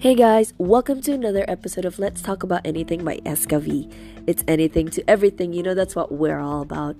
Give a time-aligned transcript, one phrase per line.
[0.00, 3.92] Hey guys, welcome to another episode of Let's Talk About Anything by SKV.
[4.26, 6.96] It's anything to everything, you know, that's what we're all about.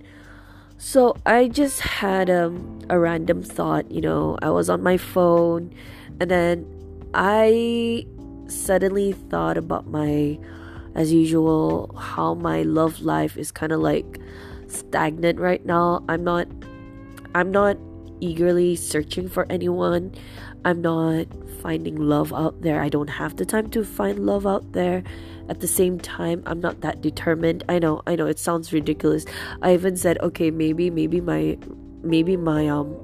[0.76, 5.72] So, I just had um, a random thought, you know, I was on my phone
[6.20, 6.66] and then
[7.14, 8.06] I
[8.48, 10.38] suddenly thought about my,
[10.94, 14.20] as usual, how my love life is kind of like
[14.66, 16.04] stagnant right now.
[16.06, 16.48] I'm not,
[17.34, 17.78] I'm not
[18.20, 20.14] eagerly searching for anyone.
[20.64, 21.26] I'm not
[21.62, 22.82] finding love out there.
[22.82, 25.02] I don't have the time to find love out there.
[25.48, 27.64] At the same time, I'm not that determined.
[27.68, 29.24] I know, I know it sounds ridiculous.
[29.62, 31.58] I even said, okay, maybe maybe my
[32.02, 32.94] maybe my um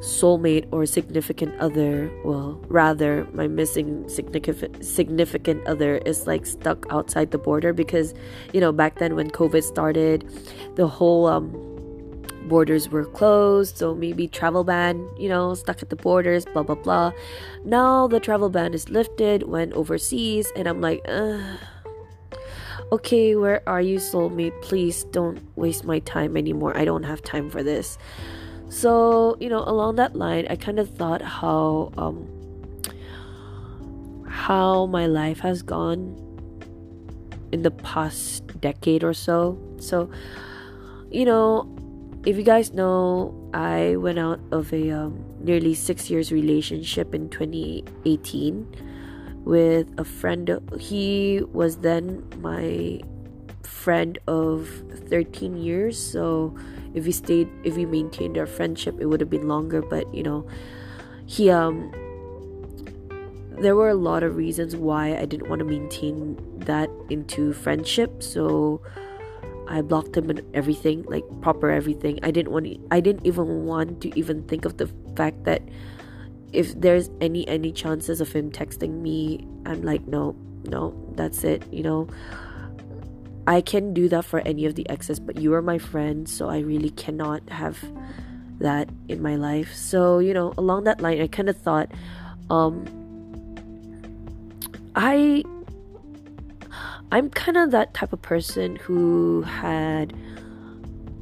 [0.00, 7.30] soulmate or significant other, well, rather my missing significant significant other is like stuck outside
[7.30, 8.14] the border because
[8.52, 10.28] you know, back then when COVID started,
[10.76, 11.71] the whole um
[12.48, 16.74] borders were closed, so maybe travel ban, you know, stuck at the borders, blah blah
[16.74, 17.12] blah.
[17.64, 21.06] Now the travel ban is lifted, went overseas, and I'm like,
[22.92, 24.60] okay, where are you, soulmate?
[24.62, 26.76] Please don't waste my time anymore.
[26.76, 27.98] I don't have time for this.
[28.68, 32.28] So, you know, along that line, I kind of thought how um
[34.26, 36.16] how my life has gone
[37.52, 39.58] in the past decade or so.
[39.78, 40.10] So,
[41.10, 41.68] you know,
[42.24, 47.28] if you guys know, I went out of a um, nearly six years relationship in
[47.28, 48.66] 2018
[49.44, 50.60] with a friend.
[50.78, 53.00] He was then my
[53.62, 54.68] friend of
[55.08, 55.98] 13 years.
[55.98, 56.56] So
[56.94, 59.82] if we stayed, if we maintained our friendship, it would have been longer.
[59.82, 60.46] But you know,
[61.26, 61.90] he um,
[63.58, 68.22] there were a lot of reasons why I didn't want to maintain that into friendship.
[68.22, 68.80] So
[69.68, 72.18] I blocked him and everything, like proper everything.
[72.22, 75.62] I didn't want I didn't even want to even think of the fact that
[76.52, 81.64] if there's any any chances of him texting me, I'm like no, no, that's it,
[81.72, 82.08] you know.
[83.46, 86.48] I can do that for any of the exes, but you are my friend, so
[86.48, 87.82] I really cannot have
[88.60, 89.74] that in my life.
[89.74, 91.90] So, you know, along that line, I kind of thought
[92.50, 92.86] um
[94.94, 95.42] I
[97.12, 100.16] I'm kind of that type of person who had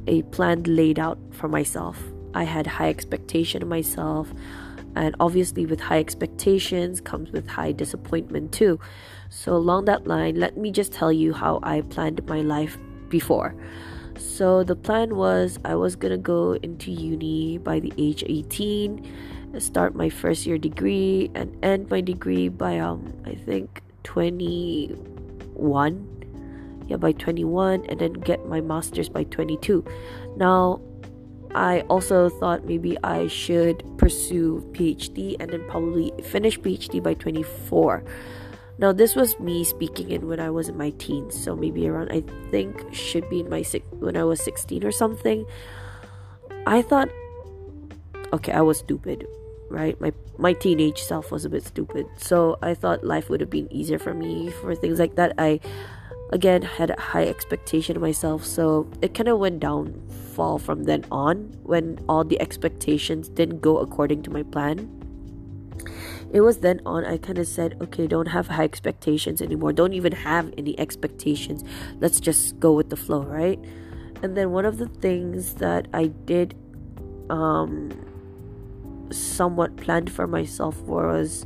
[0.07, 2.01] a plan laid out for myself.
[2.33, 4.31] I had high expectation of myself,
[4.95, 8.79] and obviously, with high expectations comes with high disappointment too.
[9.29, 12.77] So, along that line, let me just tell you how I planned my life
[13.09, 13.53] before.
[14.17, 19.93] So, the plan was I was gonna go into uni by the age 18, start
[19.93, 25.10] my first year degree, and end my degree by um I think 20
[25.61, 29.85] 21 yeah by 21 and then get my masters by 22
[30.35, 30.81] now
[31.53, 38.03] i also thought maybe i should pursue phd and then probably finish phd by 24
[38.79, 42.11] now this was me speaking in when i was in my teens so maybe around
[42.11, 45.45] i think should be in my six when i was 16 or something.
[46.67, 47.09] I thought
[48.33, 49.25] okay i was stupid
[49.71, 49.99] right?
[49.99, 52.05] My my teenage self was a bit stupid.
[52.17, 55.33] So i thought life would have been easier for me for things like that.
[55.37, 55.59] I
[56.31, 58.45] again had a high expectation of myself.
[58.45, 60.01] So it kind of went down
[60.35, 64.97] fall from then on when all the expectations didn't go according to my plan.
[66.33, 69.73] It was then on i kind of said okay don't have high expectations anymore.
[69.73, 71.63] Don't even have any expectations.
[71.99, 73.59] Let's just go with the flow right?
[74.23, 76.55] And then one of the things that i did
[77.29, 78.10] um
[79.11, 81.45] somewhat planned for myself was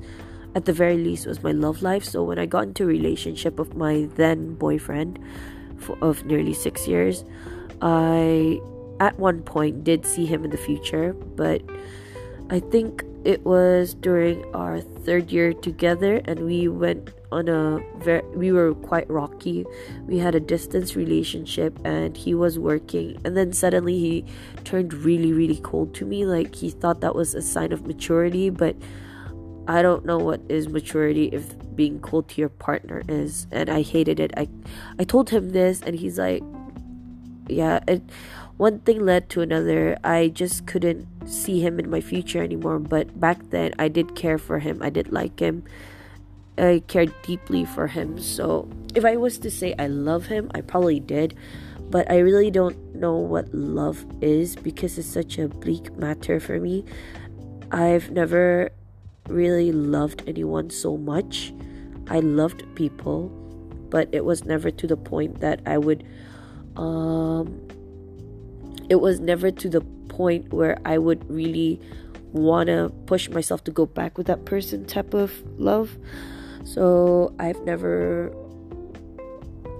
[0.56, 2.04] at the very least was my love life.
[2.04, 5.20] So when i got into a relationship with my then boyfriend
[5.78, 7.26] for, of nearly six years
[7.82, 8.60] i
[9.02, 11.14] at one point did see him in the future.
[11.14, 11.62] But
[12.50, 17.82] i think it was during our third year together and we went on a
[18.36, 19.66] we were quite rocky.
[20.06, 24.26] We had a distance relationship and he was working and then suddenly he
[24.64, 26.26] turned really really cold to me.
[26.26, 28.76] Like he thought that was a sign of maturity but
[29.68, 33.82] i don't know what is maturity if being cold to your partner is and i
[33.82, 34.32] hated it.
[34.38, 34.48] I
[35.00, 36.44] i told him this and he's like
[37.48, 38.04] yeah it
[38.58, 43.20] one thing led to another i just couldn't see him in my future anymore but
[43.20, 45.64] back then i did care for him i did like him
[46.58, 48.20] I cared deeply for him.
[48.20, 51.36] So if I was to say I love him, I probably did.
[51.90, 56.60] But I really don't know what love is because it's such a bleak matter for
[56.60, 56.86] me.
[57.72, 58.72] I've never
[59.28, 61.54] really loved anyone so much.
[62.08, 63.30] I loved people,
[63.90, 66.06] but it was never to the point that I would
[66.76, 67.65] um
[68.90, 71.80] it was never to the point where I would really
[72.32, 75.98] want to push myself to go back with that person type of love.
[76.64, 78.34] So I've never,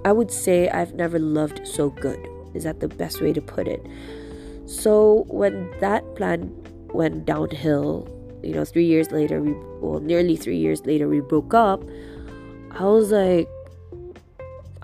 [0.04, 2.18] I would say I've never loved so good.
[2.54, 3.84] Is that the best way to put it?
[4.66, 6.52] So when that plan
[6.92, 8.08] went downhill,
[8.42, 11.82] you know, three years later, we, well, nearly three years later, we broke up.
[12.72, 13.48] I was like,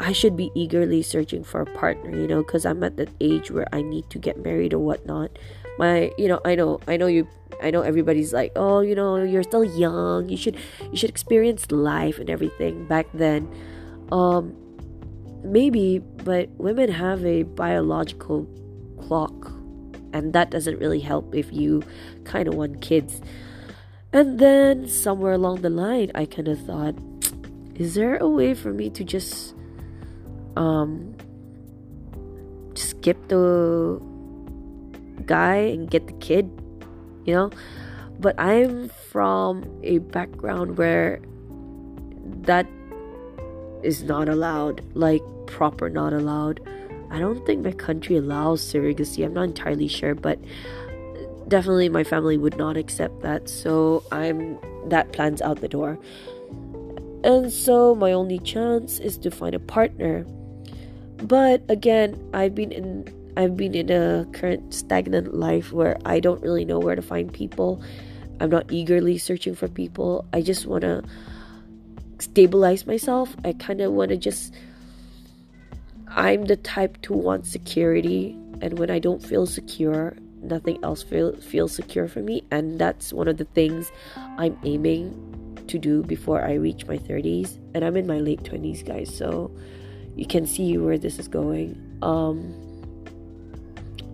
[0.03, 3.53] I should be eagerly searching for a partner, you know, because I'm at that age
[3.53, 5.39] where I need to get married or whatnot.
[5.79, 7.29] My, you know, I know, I know you,
[7.63, 10.29] I know everybody's like, oh, you know, you're still young.
[10.29, 10.57] You should,
[10.91, 12.85] you should experience life and everything.
[12.87, 13.49] Back then,
[14.11, 14.57] um,
[15.45, 18.49] maybe, but women have a biological
[19.01, 19.53] clock,
[20.13, 21.81] and that doesn't really help if you
[22.25, 23.21] kind of want kids.
[24.13, 26.97] And then somewhere along the line, I kind of thought,
[27.77, 29.55] is there a way for me to just
[30.57, 31.15] um
[32.75, 34.01] skip the
[35.27, 36.51] guy and get the kid
[37.25, 37.51] you know?
[38.19, 41.21] But i'm from a background where
[42.43, 42.67] that
[43.83, 46.61] is not allowed like proper not allowed.
[47.11, 49.25] I don't think my country allows surrogacy.
[49.25, 50.39] I'm not entirely sure but
[51.49, 53.49] definitely my family would not accept that.
[53.49, 54.59] So i'm
[54.89, 55.99] that plan's out the door.
[57.25, 60.27] And so my only chance is to find a partner
[61.23, 66.43] but again, I've been in I've been in a current stagnant life where I don't
[66.43, 67.83] really know where to find people.
[68.41, 70.27] I'm not eagerly searching for people.
[70.35, 71.03] I just want to
[72.19, 73.35] stabilize myself.
[73.45, 74.55] I kind of want to just
[76.09, 81.35] I'm the type to want security and when I don't feel secure, nothing else feel
[81.37, 83.91] feels secure for me and that's one of the things
[84.37, 88.85] I'm aiming to do before I reach my 30s and I'm in my late 20s
[88.85, 89.15] guys.
[89.15, 89.51] So
[90.17, 91.99] you can see where this is going.
[92.03, 92.55] Um,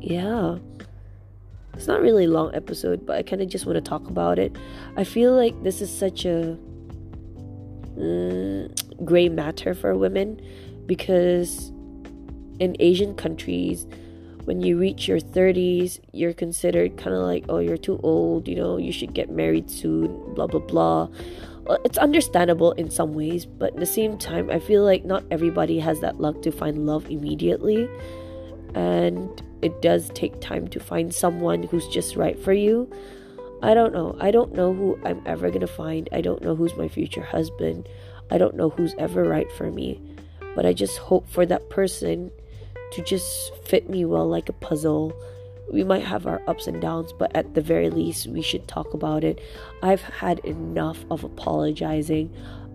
[0.01, 0.59] yeah,
[1.75, 4.39] it's not really a long episode, but I kind of just want to talk about
[4.39, 4.57] it.
[4.97, 6.57] I feel like this is such a
[7.97, 10.41] mm, gray matter for women
[10.87, 11.71] because
[12.59, 13.87] in Asian countries,
[14.45, 18.57] when you reach your 30s, you're considered kind of like, oh, you're too old, you
[18.57, 21.09] know, you should get married soon, blah, blah, blah
[21.85, 25.79] it's understandable in some ways, but at the same time, I feel like not everybody
[25.81, 27.89] has that luck to find love immediately.
[28.75, 32.91] And it does take time to find someone who's just right for you.
[33.63, 34.17] I don't know.
[34.21, 36.09] I don't know who I'm ever going to find.
[36.13, 37.89] I don't know who's my future husband.
[38.31, 40.01] I don't know who's ever right for me.
[40.55, 42.31] But I just hope for that person
[42.93, 45.13] to just fit me well like a puzzle
[45.73, 48.95] we might have our ups and downs, but at the very least, we should talk
[48.95, 49.41] about it.
[49.83, 52.35] I've had enough of apologizing.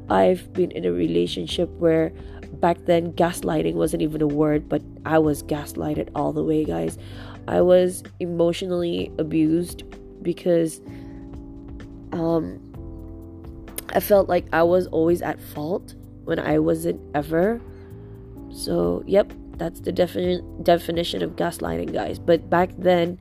[0.09, 2.11] I've been in a relationship where
[2.53, 6.97] back then gaslighting wasn't even a word, but I was gaslighted all the way, guys.
[7.47, 9.83] I was emotionally abused
[10.21, 10.79] because
[12.11, 12.59] um
[13.93, 15.93] I felt like I was always at fault
[16.25, 17.61] when I wasn't ever.
[18.51, 19.31] So, yep,
[19.63, 22.19] that's the defini- definition of gaslighting, guys.
[22.19, 23.17] But back then,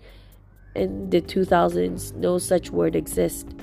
[0.75, 3.55] in the 2000s, no such word exists.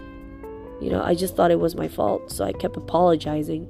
[0.79, 3.69] You know, I just thought it was my fault, so I kept apologizing.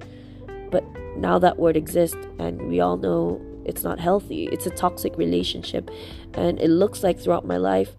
[0.70, 0.84] But
[1.18, 4.48] now that word exists, and we all know it's not healthy.
[4.52, 5.90] It's a toxic relationship,
[6.36, 7.96] and it looks like throughout my life,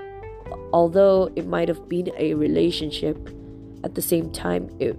[0.73, 3.17] although it might have been a relationship,
[3.83, 4.97] at the same time, it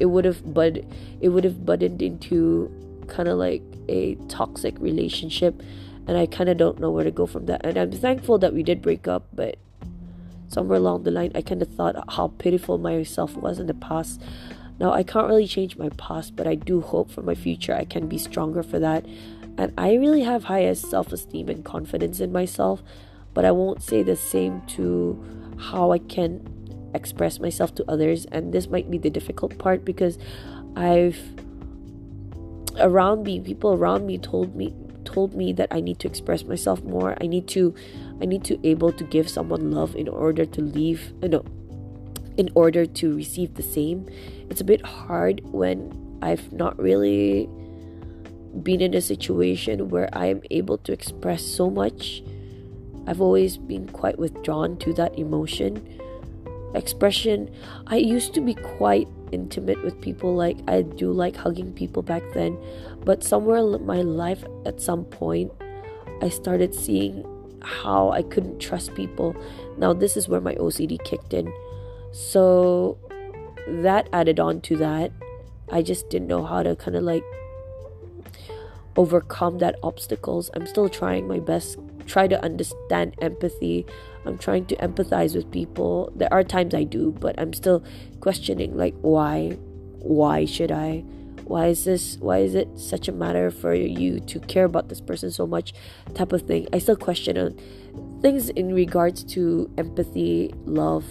[0.00, 0.84] it would have bud
[1.20, 2.68] it would have budded into
[3.08, 5.62] kind of like a toxic relationship
[6.06, 7.64] and I kind of don't know where to go from that.
[7.64, 9.56] And I'm thankful that we did break up, but
[10.48, 14.22] somewhere along the line, I kind of thought how pitiful myself was in the past.
[14.78, 17.84] Now, I can't really change my past, but I do hope for my future I
[17.84, 19.04] can be stronger for that.
[19.58, 22.82] And I really have highest self esteem and confidence in myself,
[23.34, 25.24] but I won't say the same to
[25.58, 26.46] how I can
[26.94, 28.26] express myself to others.
[28.26, 30.18] And this might be the difficult part because
[30.76, 31.18] I've
[32.78, 36.82] around me people around me told me told me that I need to express myself
[36.82, 37.16] more.
[37.20, 37.74] I need to
[38.20, 41.44] I need to able to give someone love in order to leave uh, you know
[42.36, 44.06] in order to receive the same.
[44.50, 47.48] It's a bit hard when I've not really
[48.62, 52.22] been in a situation where I am able to express so much.
[53.06, 55.80] I've always been quite withdrawn to that emotion.
[56.76, 57.50] Expression,
[57.86, 62.22] I used to be quite intimate with people like I do like hugging people back
[62.32, 62.56] then
[63.04, 65.50] but somewhere in my life at some point
[66.22, 67.24] I started seeing
[67.62, 69.34] how I couldn't trust people.
[69.76, 71.52] Now this is where my OCD kicked in.
[72.12, 72.98] So
[73.66, 75.12] that added on to that
[75.72, 77.24] I just didn't know how to kind of like
[78.96, 80.50] overcome that obstacles.
[80.54, 83.86] I'm still trying my best try to understand empathy.
[84.26, 86.12] I'm trying to empathize with people.
[86.16, 87.84] There are times I do, but I'm still
[88.20, 89.56] questioning like why
[89.98, 91.04] why should I?
[91.44, 95.00] Why is this why is it such a matter for you to care about this
[95.00, 95.74] person so much
[96.14, 96.66] type of thing.
[96.72, 97.58] I still question on
[98.20, 101.04] things in regards to empathy, love,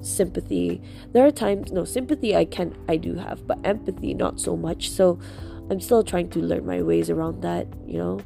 [0.00, 0.80] sympathy.
[1.12, 4.90] There are times no sympathy I can I do have, but empathy not so much.
[4.90, 5.18] So
[5.70, 8.20] I'm still trying to learn my ways around that, you know.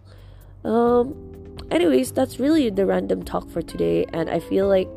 [0.64, 1.25] Um
[1.70, 4.88] anyways, that's really the random talk for today and I feel like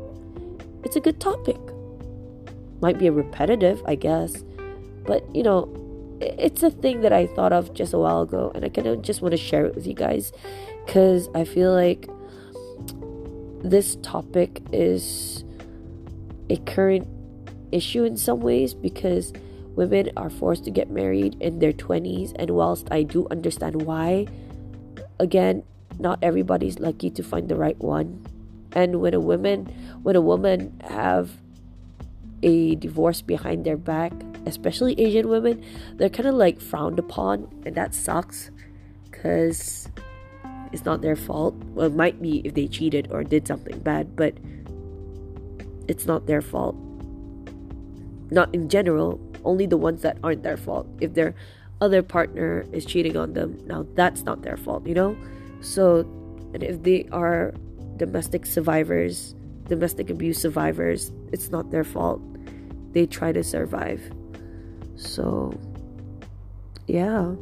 [0.84, 1.58] it's a good topic.
[2.80, 4.42] Might be a repetitive, I guess.
[5.06, 5.68] But, you know,
[6.20, 9.02] it's a thing that I thought of just a while ago and I kind of
[9.02, 10.32] just want to share it with you guys
[10.86, 12.08] cuz I feel like
[13.62, 15.44] this topic is
[16.48, 17.06] a current
[17.72, 19.32] issue in some ways because
[19.76, 24.26] women are forced to get married in their 20s and whilst I do understand why
[25.18, 25.62] again
[25.98, 28.24] not everybody's lucky to find the right one
[28.72, 29.66] and when a woman
[30.02, 31.32] when a woman have
[32.42, 34.12] a divorce behind their back
[34.46, 35.62] especially asian women
[35.96, 38.50] they're kind of like frowned upon and that sucks
[39.10, 39.88] because
[40.72, 44.16] it's not their fault well it might be if they cheated or did something bad
[44.16, 44.34] but
[45.90, 46.76] it's not their fault.
[48.30, 50.86] Not in general, only the ones that aren't their fault.
[51.00, 51.34] If their
[51.80, 55.16] other partner is cheating on them, now that's not their fault, you know?
[55.60, 56.00] So,
[56.54, 57.52] and if they are
[57.96, 59.34] domestic survivors,
[59.68, 62.20] domestic abuse survivors, it's not their fault.
[62.92, 64.02] They try to survive.
[64.96, 65.58] So,
[66.86, 67.34] yeah.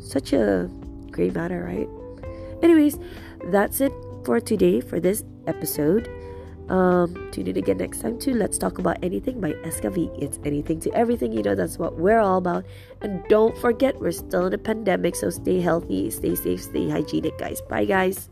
[0.00, 0.70] Such a
[1.10, 1.88] great matter, right?
[2.62, 2.98] Anyways,
[3.46, 3.92] that's it
[4.24, 6.08] for today for this episode.
[6.72, 10.22] Um, tune in again next time to Let's Talk About Anything by SKV.
[10.22, 12.64] It's anything to everything, you know, that's what we're all about.
[13.02, 17.36] And don't forget, we're still in a pandemic, so stay healthy, stay safe, stay hygienic,
[17.36, 17.60] guys.
[17.68, 18.31] Bye, guys.